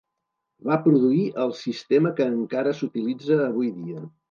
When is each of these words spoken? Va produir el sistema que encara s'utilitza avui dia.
Va 0.69 0.77
produir 0.85 1.19
el 1.43 1.53
sistema 1.59 2.13
que 2.21 2.29
encara 2.33 2.75
s'utilitza 2.81 3.41
avui 3.47 3.73
dia. 3.79 4.05